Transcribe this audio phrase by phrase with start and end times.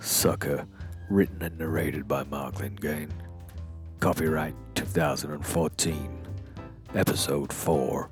[0.00, 0.66] Sucker,
[1.10, 3.10] written and narrated by Mark Lingane.
[4.00, 6.26] Copyright 2014.
[6.94, 8.10] Episode 4.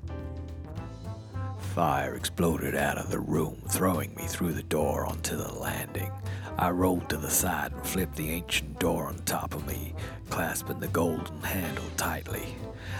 [1.73, 6.11] Fire exploded out of the room, throwing me through the door onto the landing.
[6.59, 9.95] I rolled to the side and flipped the ancient door on top of me,
[10.29, 12.55] clasping the golden handle tightly.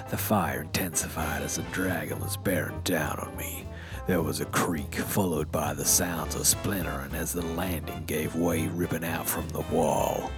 [0.10, 3.68] The fire intensified as the dragon was bearing down on me.
[4.10, 8.68] There was a creak, followed by the sounds of splintering as the landing gave way,
[8.68, 10.32] ripping out from the wall.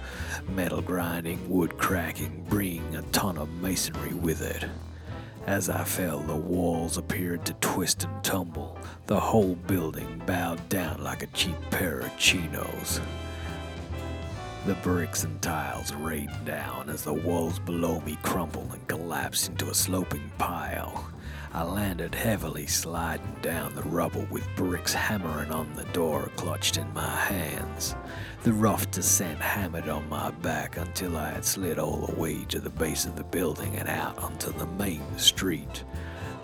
[0.54, 4.68] Metal grinding, wood cracking, bringing a ton of masonry with it.
[5.46, 8.76] As I fell, the walls appeared to twist and tumble.
[9.06, 13.00] The whole building bowed down like a cheap pair of chinos.
[14.66, 19.70] The bricks and tiles rained down as the walls below me crumbled and collapsed into
[19.70, 21.11] a sloping pile.
[21.54, 26.94] I landed heavily, sliding down the rubble with bricks hammering on the door clutched in
[26.94, 27.94] my hands.
[28.42, 32.58] The rough descent hammered on my back until I had slid all the way to
[32.58, 35.84] the base of the building and out onto the main street.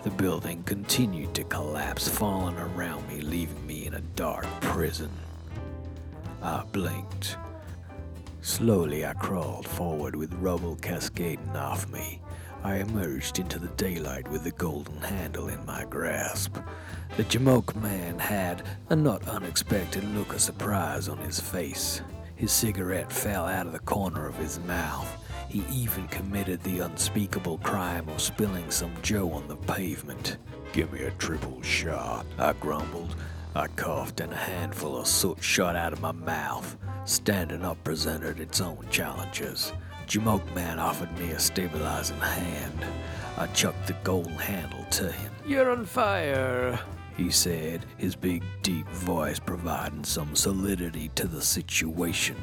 [0.03, 5.09] The building continued to collapse, falling around me, leaving me in a dark prison.
[6.43, 7.35] I blinked.
[8.41, 12.21] Slowly, I crawled forward with rubble cascading off me.
[12.63, 16.57] I emerged into the daylight with the golden handle in my grasp.
[17.15, 22.01] The Jamoke man had a not unexpected look of surprise on his face.
[22.35, 25.07] His cigarette fell out of the corner of his mouth.
[25.47, 30.37] He even committed the unspeakable crime of spilling some Joe on the pavement.
[30.73, 33.15] Give me a triple shot, I grumbled.
[33.55, 36.77] I coughed and a handful of soot shot out of my mouth.
[37.05, 39.73] Standing up presented its own challenges.
[40.09, 42.83] Jamoke Man offered me a stabilizing hand.
[43.37, 45.31] I chucked the gold handle to him.
[45.45, 46.79] You're on fire,
[47.15, 52.37] he said, his big, deep voice providing some solidity to the situation.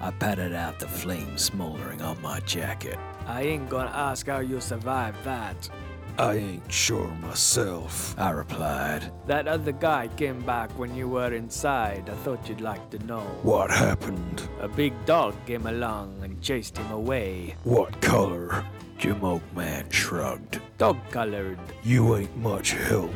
[0.00, 2.98] I patted out the flame smoldering on my jacket.
[3.28, 5.70] I ain't gonna ask how you survived that.
[6.16, 9.10] I ain't sure myself, I replied.
[9.26, 12.08] That other guy came back when you were inside.
[12.08, 13.22] I thought you'd like to know.
[13.42, 14.48] What happened?
[14.60, 17.56] A big dog came along and chased him away.
[17.64, 18.64] What color?
[18.96, 19.20] Jim
[19.56, 20.60] Man shrugged.
[20.78, 21.58] Dog colored.
[21.82, 23.12] You ain't much help.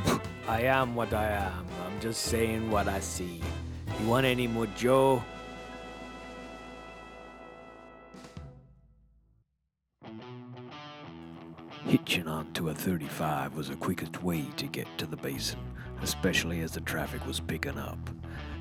[0.48, 1.66] I am what I am.
[1.86, 3.40] I'm just saying what I see.
[4.00, 5.22] You want any more Joe?
[11.88, 15.58] Hitching onto a 35 was the quickest way to get to the basin,
[16.02, 17.98] especially as the traffic was picking up.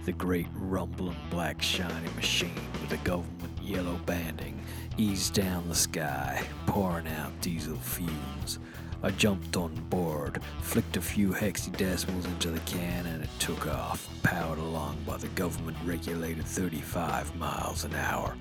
[0.06, 4.64] The great rumbling black shiny machine with the government yellow banding
[4.96, 8.60] eased down the sky, pouring out diesel fumes.
[9.04, 14.08] I jumped on board, flicked a few hexadecimals into the can, and it took off,
[14.24, 18.38] powered along by the government regulated 35 miles an hour.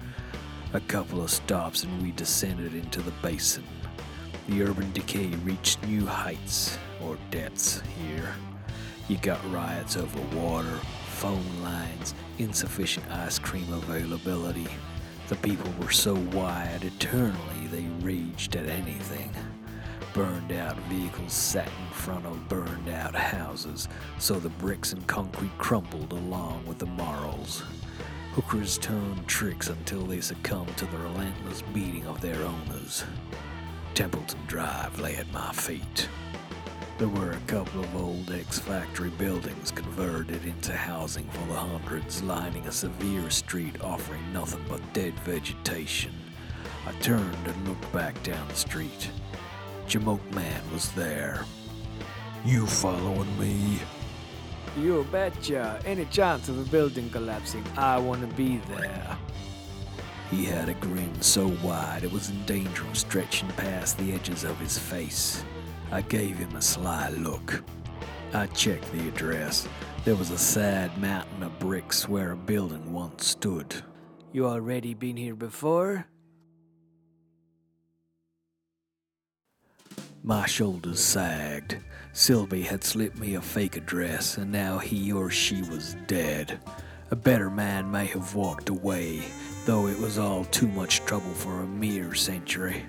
[0.74, 3.64] A couple of stops and we descended into the basin.
[4.48, 8.32] The urban decay reached new heights or depths here.
[9.08, 14.68] You got riots over water, phone lines, insufficient ice cream availability.
[15.28, 19.30] The people were so wired eternally they raged at anything.
[20.14, 23.88] Burned out vehicles sat in front of burned out houses,
[24.20, 27.64] so the bricks and concrete crumbled along with the marls.
[28.34, 33.04] Hookers turned tricks until they succumbed to the relentless beating of their owners.
[33.96, 36.06] Templeton Drive lay at my feet.
[36.98, 42.22] There were a couple of old ex factory buildings converted into housing for the hundreds,
[42.22, 46.12] lining a severe street offering nothing but dead vegetation.
[46.86, 49.10] I turned and looked back down the street.
[49.88, 51.46] Jamoke Man was there.
[52.44, 53.78] You following me?
[54.78, 55.80] You betcha.
[55.86, 59.16] Any chance of a building collapsing, I wanna be there.
[60.30, 64.44] He had a grin so wide it was in danger of stretching past the edges
[64.44, 65.44] of his face.
[65.92, 67.62] I gave him a sly look.
[68.32, 69.68] I checked the address.
[70.04, 73.74] There was a sad mountain of bricks where a building once stood.
[74.32, 76.06] You already been here before?
[80.22, 81.78] My shoulders sagged.
[82.12, 86.58] Sylvie had slipped me a fake address, and now he or she was dead.
[87.12, 89.22] A better man may have walked away,
[89.66, 92.84] though it was all too much trouble for a mere century.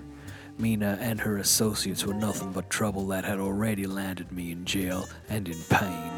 [0.58, 5.08] Mina and her associates were nothing but trouble that had already landed me in jail
[5.28, 6.12] and in pain.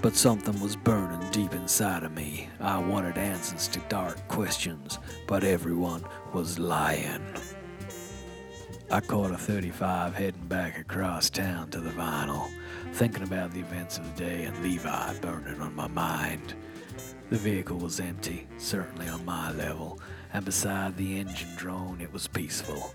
[0.00, 2.48] But something was burning deep inside of me.
[2.58, 7.22] I wanted answers to dark questions, but everyone was lying.
[8.90, 12.48] I caught a 35 heading back across town to the vinyl,
[12.92, 16.54] thinking about the events of the day and Levi burning on my mind.
[17.28, 19.98] The vehicle was empty, certainly on my level,
[20.32, 22.94] and beside the engine drone it was peaceful.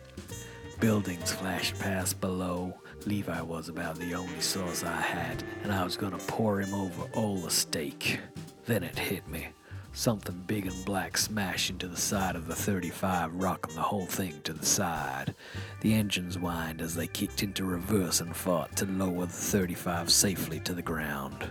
[0.80, 2.74] Buildings flashed past below.
[3.06, 7.10] Levi was about the only source I had, and I was gonna pour him over
[7.14, 8.20] all the steak.
[8.66, 9.50] Then it hit me.
[9.92, 14.40] Something big and black smashed into the side of the 35, rocking the whole thing
[14.46, 15.36] to the side.
[15.82, 20.62] The engines whined as they kicked into reverse and fought to lower the 35 safely
[20.62, 21.50] to the ground.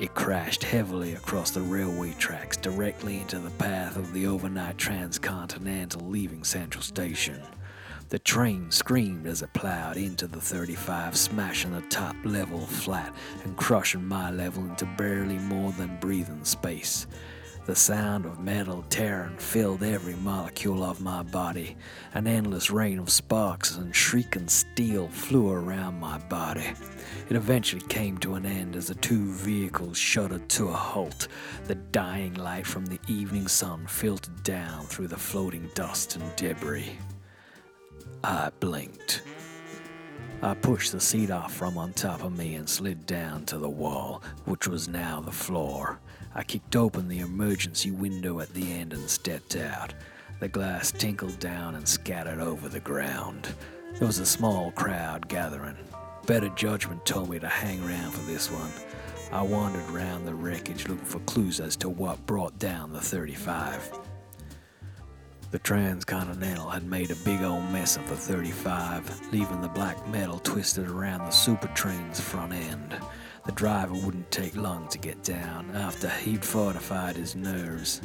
[0.00, 6.08] It crashed heavily across the railway tracks directly into the path of the overnight transcontinental
[6.08, 7.42] leaving Central Station.
[8.08, 13.14] The train screamed as it plowed into the 35, smashing the top level flat
[13.44, 17.06] and crushing my level into barely more than breathing space.
[17.66, 21.76] The sound of metal tearing filled every molecule of my body.
[22.14, 26.72] An endless rain of sparks and shrieking steel flew around my body.
[27.28, 31.28] It eventually came to an end as the two vehicles shuddered to a halt.
[31.66, 36.98] The dying light from the evening sun filtered down through the floating dust and debris.
[38.24, 39.22] I blinked.
[40.42, 43.68] I pushed the seat off from on top of me and slid down to the
[43.68, 46.00] wall, which was now the floor.
[46.34, 49.94] I kicked open the emergency window at the end and stepped out.
[50.40, 53.48] The glass tinkled down and scattered over the ground.
[53.94, 55.76] There was a small crowd gathering.
[56.26, 58.70] Better judgment told me to hang around for this one.
[59.32, 63.98] I wandered around the wreckage looking for clues as to what brought down the 35.
[65.50, 70.38] The Transcontinental had made a big old mess of the 35, leaving the black metal
[70.38, 72.96] twisted around the super train's front end.
[73.50, 78.00] The driver wouldn't take long to get down after he'd fortified his nerves.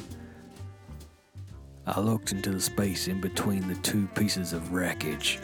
[1.86, 5.38] I looked into the space in between the two pieces of wreckage.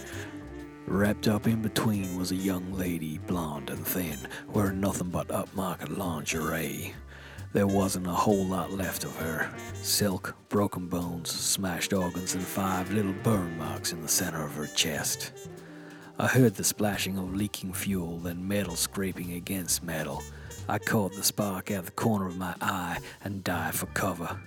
[0.88, 4.18] Wrapped up in between was a young lady, blonde and thin,
[4.51, 6.95] wearing nothing but upmarket lingerie.
[7.53, 9.53] There wasn't a whole lot left of her.
[9.83, 14.65] Silk, broken bones, smashed organs, and five little burn marks in the center of her
[14.65, 15.31] chest.
[16.22, 20.22] I heard the splashing of leaking fuel, then metal scraping against metal.
[20.70, 24.40] I caught the spark out of the corner of my eye and dived for cover.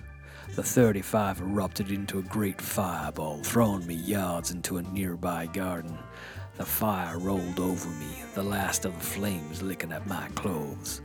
[0.55, 5.99] The 35 erupted into a great fireball, throwing me yards into a nearby garden.
[6.59, 11.03] The fire rolled over me, the last of the flames licking at my clothes.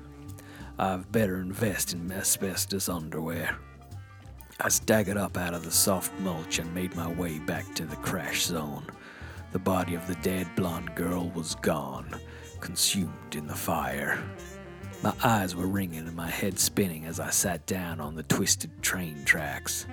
[0.77, 3.57] I've better invest in asbestos underwear.
[4.59, 7.95] I staggered up out of the soft mulch and made my way back to the
[7.95, 8.85] crash zone.
[9.51, 12.19] The body of the dead blonde girl was gone,
[12.59, 14.23] consumed in the fire.
[15.01, 18.69] My eyes were ringing and my head spinning as I sat down on the twisted
[18.83, 19.87] train tracks.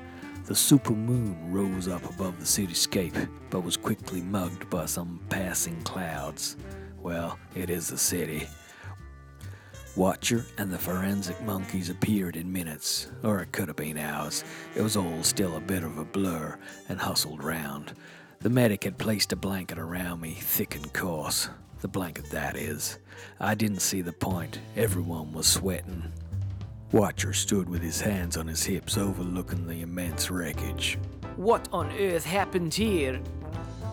[0.44, 5.80] The super moon rose up above the cityscape, but was quickly mugged by some passing
[5.82, 6.56] clouds.
[7.00, 8.46] Well, it is the city.
[9.96, 14.44] Watcher and the forensic monkeys appeared in minutes, or it could have been hours.
[14.74, 16.58] It was all still a bit of a blur,
[16.90, 17.94] and hustled round.
[18.40, 21.48] The medic had placed a blanket around me, thick and coarse.
[21.80, 22.98] The blanket, that is.
[23.40, 24.60] I didn't see the point.
[24.76, 26.12] Everyone was sweating.
[26.92, 30.98] Watcher stood with his hands on his hips, overlooking the immense wreckage.
[31.36, 33.20] What on earth happened here?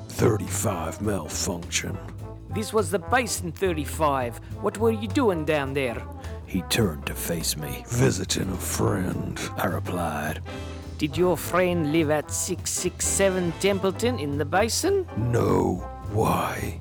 [0.10, 1.98] 35 malfunction.
[2.54, 4.38] This was the Bison 35.
[4.62, 6.02] What were you doing down there?
[6.46, 7.84] He turned to face me.
[7.88, 10.42] Visiting a friend, I replied.
[11.04, 15.06] Did your friend live at 667 Templeton in the basin?
[15.18, 15.86] No.
[16.14, 16.80] Why?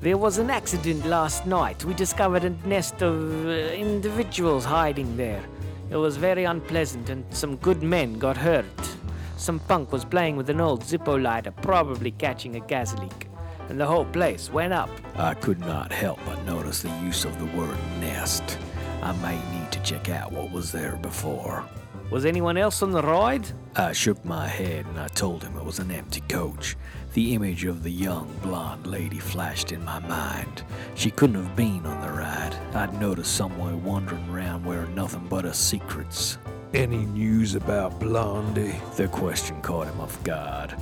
[0.00, 1.84] There was an accident last night.
[1.84, 5.42] We discovered a nest of uh, individuals hiding there.
[5.90, 8.96] It was very unpleasant, and some good men got hurt.
[9.36, 13.26] Some punk was playing with an old Zippo lighter, probably catching a gas leak,
[13.68, 14.90] and the whole place went up.
[15.16, 18.60] I could not help but notice the use of the word nest.
[19.02, 21.64] I might need to check out what was there before.
[22.08, 23.48] Was anyone else on the ride?
[23.74, 26.76] I shook my head and I told him it was an empty coach.
[27.14, 30.62] The image of the young blonde lady flashed in my mind.
[30.94, 32.54] She couldn't have been on the ride.
[32.74, 36.38] I'd noticed someone wandering around wearing nothing but her secrets.
[36.74, 38.76] Any news about Blondie?
[38.96, 40.76] The question caught him off guard.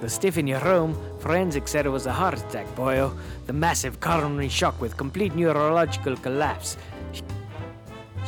[0.00, 3.14] The stiff in your room, forensic said it was a heart attack, boyo.
[3.46, 6.78] The massive coronary shock with complete neurological collapse.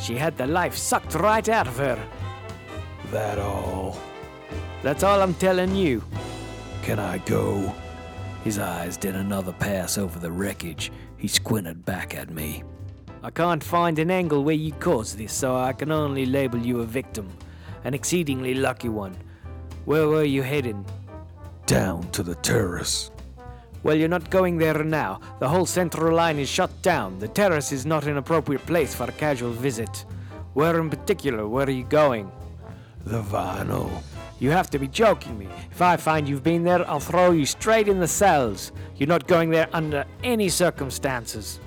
[0.01, 1.99] She had the life sucked right out of her.
[3.11, 3.97] That all?
[4.81, 6.03] That's all I'm telling you.
[6.81, 7.73] Can I go?
[8.43, 10.91] His eyes did another pass over the wreckage.
[11.17, 12.63] He squinted back at me.
[13.21, 16.79] I can't find an angle where you caused this, so I can only label you
[16.79, 17.29] a victim.
[17.83, 19.15] An exceedingly lucky one.
[19.85, 20.83] Where were you heading?
[21.67, 23.11] Down to the terrace.
[23.83, 25.19] Well, you're not going there now.
[25.39, 27.17] The whole central line is shut down.
[27.19, 30.05] The terrace is not an appropriate place for a casual visit.
[30.53, 31.47] Where in particular?
[31.47, 32.31] Where are you going?
[33.05, 33.89] The vinyl.
[34.39, 35.47] You have to be joking me.
[35.71, 38.71] If I find you've been there, I'll throw you straight in the cells.
[38.97, 41.59] You're not going there under any circumstances.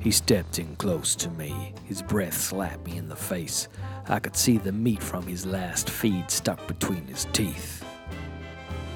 [0.00, 1.74] He stepped in close to me.
[1.84, 3.68] His breath slapped me in the face.
[4.08, 7.81] I could see the meat from his last feed stuck between his teeth.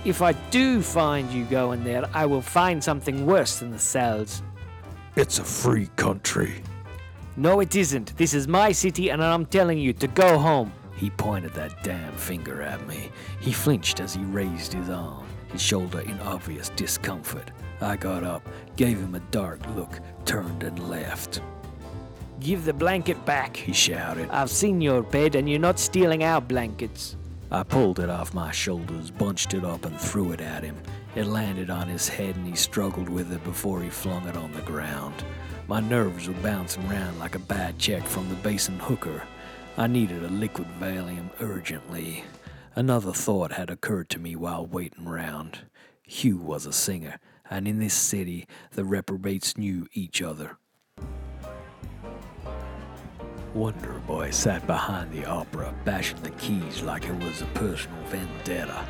[0.06, 4.40] If I do find you going there, I will find something worse than the cells.
[5.16, 6.62] It's a free country.
[7.36, 8.16] No, it isn't.
[8.16, 10.72] This is my city, and I'm telling you to go home.
[10.94, 13.10] He pointed that damn finger at me.
[13.40, 17.50] He flinched as he raised his arm, his shoulder in obvious discomfort.
[17.80, 21.40] I got up, gave him a dark look, turned and left.
[22.38, 24.30] Give the blanket back, He shouted.
[24.30, 27.16] I've seen your bed, and you're not stealing our blankets.
[27.50, 30.76] I pulled it off my shoulders, bunched it up, and threw it at him.
[31.14, 34.52] It landed on his head, and he struggled with it before he flung it on
[34.52, 35.14] the ground.
[35.68, 39.22] My nerves were bouncing round like a bad check from the basin hooker.
[39.76, 42.24] I needed a liquid Valium urgently.
[42.74, 45.60] Another thought had occurred to me while waiting round.
[46.02, 50.58] Hugh was a singer, and in this city the reprobates knew each other.
[53.56, 58.86] Wonder Boy sat behind the opera, bashing the keys like it was a personal vendetta.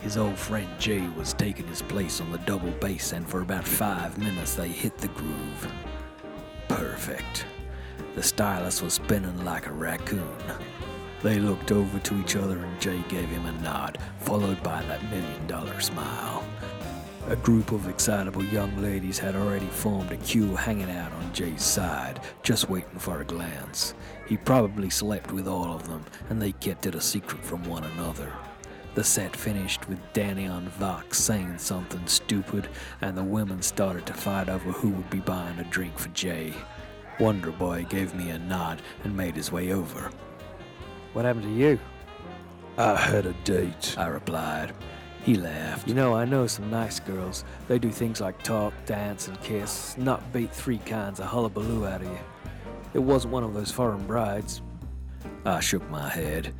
[0.00, 3.64] His old friend Jay was taking his place on the double bass, and for about
[3.64, 5.72] five minutes they hit the groove.
[6.66, 7.46] Perfect.
[8.16, 10.42] The stylus was spinning like a raccoon.
[11.22, 15.04] They looked over to each other, and Jay gave him a nod, followed by that
[15.12, 16.37] million dollar smile.
[17.28, 21.62] A group of excitable young ladies had already formed a queue hanging out on Jay's
[21.62, 23.92] side, just waiting for a glance.
[24.26, 27.84] He probably slept with all of them, and they kept it a secret from one
[27.84, 28.32] another.
[28.94, 32.66] The set finished with Danny on Vox saying something stupid,
[33.02, 36.54] and the women started to fight over who would be buying a drink for Jay.
[37.20, 40.10] Wonder Boy gave me a nod and made his way over.
[41.12, 41.78] What happened to you?
[42.78, 44.72] I had a date, I replied.
[45.28, 45.86] He laughed.
[45.86, 47.44] You know, I know some nice girls.
[47.66, 52.00] They do things like talk, dance, and kiss, not beat three kinds of hullabaloo out
[52.00, 52.18] of you.
[52.94, 54.62] It wasn't one of those foreign brides.
[55.44, 56.54] I shook my head.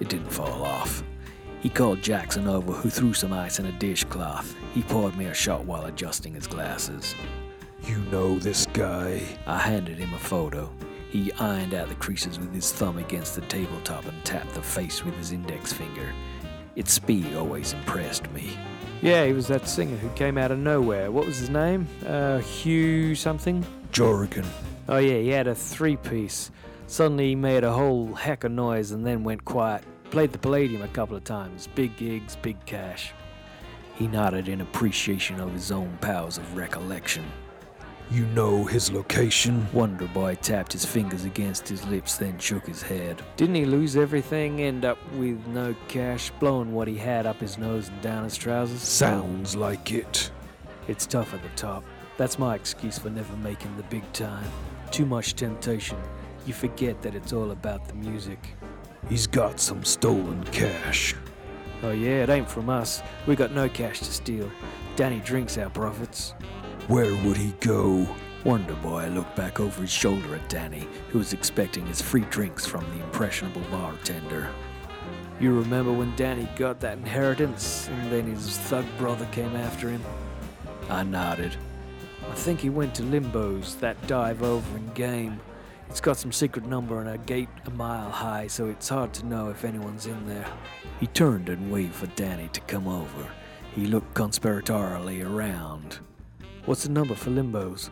[0.00, 1.04] It didn't fall off.
[1.60, 4.56] He called Jackson over, who threw some ice in a dishcloth.
[4.74, 7.14] He poured me a shot while adjusting his glasses.
[7.84, 9.22] You know this guy?
[9.46, 10.68] I handed him a photo.
[11.10, 15.04] He ironed out the creases with his thumb against the tabletop and tapped the face
[15.04, 16.12] with his index finger.
[16.80, 18.56] Its speed always impressed me.
[19.02, 21.10] Yeah, he was that singer who came out of nowhere.
[21.10, 21.86] What was his name?
[22.06, 23.62] Uh, Hugh something?
[23.92, 24.46] Jorgen.
[24.88, 26.50] Oh, yeah, he had a three piece.
[26.86, 29.84] Suddenly he made a whole heck of noise and then went quiet.
[30.04, 31.68] Played the Palladium a couple of times.
[31.74, 33.12] Big gigs, big cash.
[33.96, 37.26] He nodded in appreciation of his own powers of recollection.
[38.12, 39.68] You know his location?
[39.72, 43.22] Wonder Boy tapped his fingers against his lips, then shook his head.
[43.36, 47.56] Didn't he lose everything, end up with no cash, blowing what he had up his
[47.56, 48.82] nose and down his trousers?
[48.82, 50.32] Sounds like it.
[50.88, 51.84] It's tough at the top.
[52.16, 54.50] That's my excuse for never making the big time.
[54.90, 55.96] Too much temptation.
[56.46, 58.56] You forget that it's all about the music.
[59.08, 61.14] He's got some stolen cash.
[61.84, 63.02] Oh, yeah, it ain't from us.
[63.28, 64.50] We got no cash to steal.
[64.96, 66.34] Danny drinks our profits.
[66.90, 68.04] Where would he go?
[68.42, 72.66] Wonder Boy looked back over his shoulder at Danny, who was expecting his free drinks
[72.66, 74.50] from the impressionable bartender.
[75.38, 80.02] You remember when Danny got that inheritance and then his thug brother came after him?
[80.88, 81.54] I nodded.
[82.28, 85.38] I think he went to Limbo's, that dive over in game.
[85.88, 89.26] It's got some secret number and a gate a mile high, so it's hard to
[89.26, 90.52] know if anyone's in there.
[90.98, 93.30] He turned and waved for Danny to come over.
[93.76, 96.00] He looked conspiratorially around.
[96.66, 97.90] What's the number for Limbo's?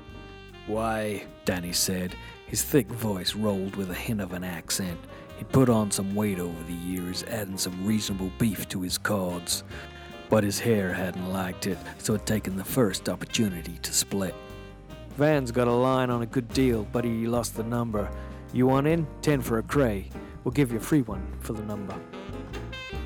[0.67, 2.15] Why, Danny said.
[2.47, 4.99] His thick voice rolled with a hint of an accent.
[5.39, 9.65] He'd put on some weight over the years, adding some reasonable beef to his cards.
[10.29, 14.35] But his hair hadn't liked it, so had taken the first opportunity to split.
[15.17, 18.11] Van's got a line on a good deal, but he lost the number.
[18.53, 19.07] You want in?
[19.23, 20.11] Ten for a cray.
[20.45, 21.95] We'll give you a free one for the number.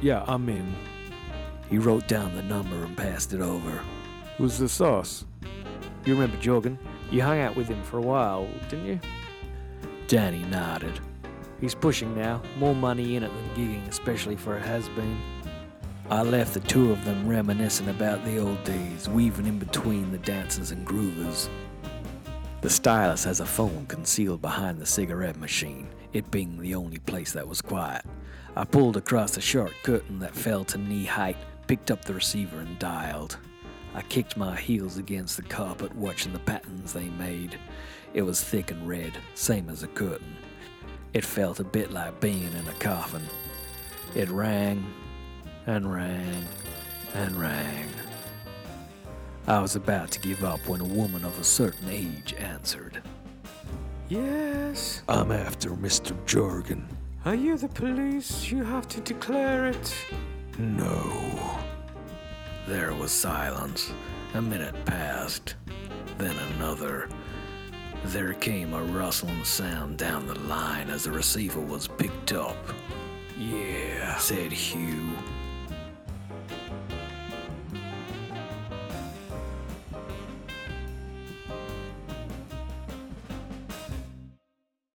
[0.00, 0.75] Yeah, I'm in.
[1.71, 3.81] He wrote down the number and passed it over.
[4.37, 5.25] Who's the source?
[6.05, 6.79] You remember Jorgen?
[7.11, 9.01] You hung out with him for a while, didn't you?
[10.09, 10.99] Danny nodded.
[11.61, 12.43] He's pushing now.
[12.59, 15.21] More money in it than gigging, especially for a has been.
[16.11, 20.19] I left the two of them reminiscing about the old days, weaving in between the
[20.19, 21.49] dancers and groovers.
[22.63, 27.33] The stylus has a phone concealed behind the cigarette machine, it being the only place
[27.33, 28.05] that was quiet.
[28.57, 31.37] I pulled across a short curtain that fell to knee height,
[31.69, 33.39] picked up the receiver, and dialed.
[33.95, 37.59] I kicked my heels against the carpet, watching the patterns they made.
[38.15, 40.37] It was thick and red, same as a curtain.
[41.13, 43.23] It felt a bit like being in a coffin.
[44.15, 44.85] It rang
[45.67, 46.45] and rang
[47.15, 47.89] and rang.
[49.47, 53.03] I was about to give up when a woman of a certain age answered.
[54.09, 55.03] Yes.
[55.09, 56.17] I'm after Mr.
[56.27, 56.85] Jorgen.
[57.25, 58.51] Are you the police?
[58.51, 59.95] You have to declare it.
[60.59, 61.59] No.
[62.66, 63.92] There was silence.
[64.35, 65.57] A minute passed,
[66.16, 67.09] then another.
[68.07, 72.57] There came a rustling sound down the line as the receiver was picked up.
[73.38, 75.11] Yeah, said Hugh.